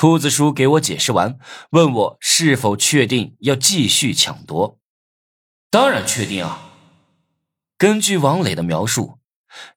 [0.00, 1.38] 兔子叔给我解释完，
[1.72, 4.78] 问我是否确定要继续抢夺。
[5.68, 6.72] 当然确定啊！
[7.76, 9.18] 根据王磊的描述，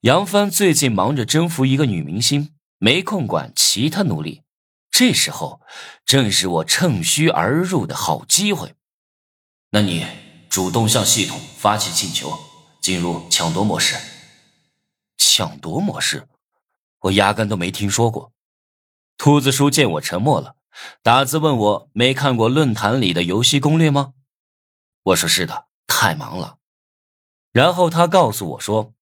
[0.00, 4.40] 杨帆最近忙着征服一个女明星，没空管其他奴隶。
[4.90, 5.60] 这时候
[6.06, 8.72] 正是我趁虚而入的好机会。
[9.72, 10.06] 那你
[10.48, 12.32] 主动向系统发起请求，
[12.80, 13.94] 进入抢夺模式。
[15.18, 16.26] 抢夺模式，
[17.00, 18.32] 我压根都没听说过。
[19.16, 20.56] 兔子叔见我沉默了，
[21.02, 24.12] 打字问我没看过论坛里的游戏攻略吗？
[25.04, 26.58] 我说是的，太忙了。
[27.52, 28.92] 然后他告诉我说，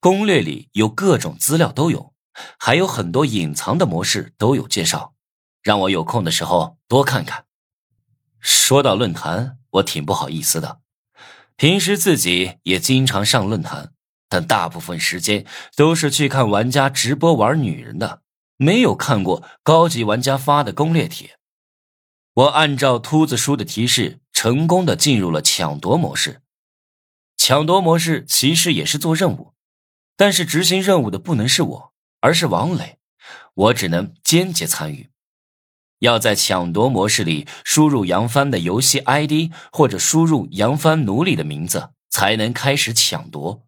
[0.00, 2.12] 攻略里有各种资料都有，
[2.58, 5.14] 还有很多隐藏的模式都有介绍，
[5.62, 7.44] 让我有空的时候多看看。
[8.40, 10.80] 说到论坛，我挺不好意思的，
[11.56, 13.92] 平时自己也经常上论坛，
[14.28, 18.22] 但大部分时间都是去看玩家直播玩女人的。
[18.62, 21.38] 没有看过高级玩家发的攻略帖，
[22.34, 26.42] 我按照秃子叔的提示，成功的进入了抢夺模式。
[27.38, 29.54] 抢夺模式其实也是做任务，
[30.14, 32.98] 但是执行任务的不能是我，而是王磊，
[33.54, 35.08] 我只能间接参与。
[36.00, 43.62] 要在抢夺模式里输入杨帆的游戏 ID 或者输入杨帆奴隶的名字，才能开始抢夺。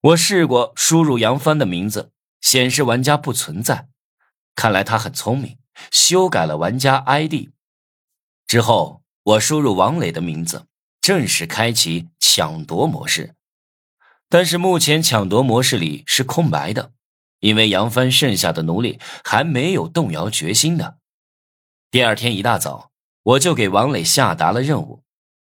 [0.00, 2.12] 我试过输入杨帆的名字。
[2.42, 3.88] 显示玩家不存在，
[4.54, 5.56] 看来他很聪明，
[5.90, 7.48] 修改了玩家 ID。
[8.46, 10.66] 之后，我输入王磊的名字，
[11.00, 13.34] 正式开启抢夺模式。
[14.28, 16.92] 但是目前抢夺模式里是空白的，
[17.40, 20.98] 因为杨帆剩下的奴隶还没有动摇决心的。
[21.90, 22.90] 第二天一大早，
[23.22, 25.04] 我就给王磊下达了任务：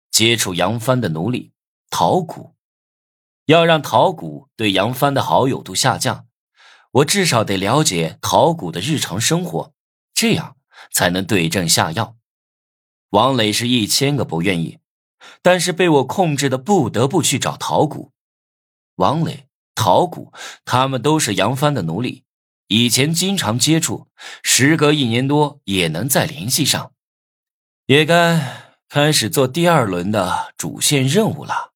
[0.10, 1.52] 接触杨帆的奴隶
[1.90, 2.56] 陶谷，
[3.46, 6.27] 要让陶谷对杨帆的好友度下降。
[6.92, 9.74] 我至少得了解陶谷的日常生活，
[10.14, 10.58] 这样
[10.92, 12.16] 才能对症下药。
[13.10, 14.80] 王磊是一千个不愿意，
[15.42, 18.12] 但是被我控制的不得不去找陶谷。
[18.96, 20.34] 王磊、陶谷
[20.66, 22.24] 他们都是杨帆的奴隶，
[22.68, 24.08] 以前经常接触，
[24.42, 26.94] 时隔一年多也能再联系上，
[27.86, 31.74] 也该开始做第二轮的主线任务了。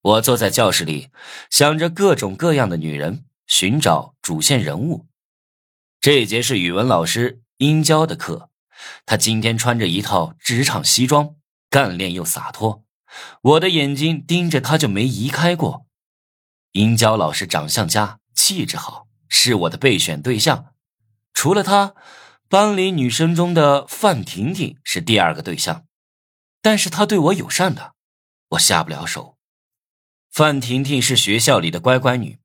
[0.00, 1.10] 我坐在教室里，
[1.50, 3.24] 想着各种各样的女人。
[3.48, 5.08] 寻找主线人物，
[6.00, 8.50] 这节是语文老师殷娇的课。
[9.04, 11.34] 她今天穿着一套职场西装，
[11.68, 12.84] 干练又洒脱。
[13.42, 15.86] 我的眼睛盯着她就没移开过。
[16.70, 20.72] 殷娇老师长相佳，气质好，是我的备选对象。
[21.34, 21.96] 除了她，
[22.48, 25.84] 班里女生中的范婷婷是第二个对象，
[26.60, 27.94] 但是她对我友善的，
[28.50, 29.36] 我下不了手。
[30.30, 32.38] 范婷婷是学校里的乖乖女。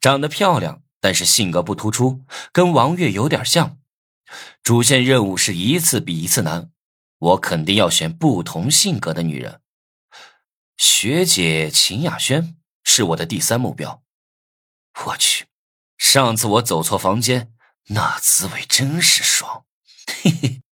[0.00, 3.78] 长得漂亮，但是性格不突出，跟王月有点像。
[4.62, 6.70] 主线任务是一次比一次难，
[7.18, 9.60] 我肯定要选不同性格的女人。
[10.76, 14.02] 学姐秦雅轩是我的第三目标。
[15.06, 15.46] 我去，
[15.96, 17.52] 上次我走错房间，
[17.88, 19.64] 那滋味真是爽。
[20.22, 20.62] 嘿嘿。